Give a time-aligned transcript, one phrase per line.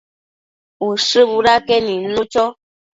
[0.87, 2.45] Ushë budeque nidnu cho